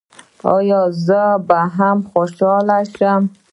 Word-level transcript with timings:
ایا 0.55 0.81
زه 1.05 1.21
به 1.47 1.59
هم 1.75 1.97
خوشحاله 2.11 2.79
شم؟ 2.93 3.23